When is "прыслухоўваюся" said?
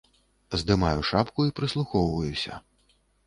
1.61-2.59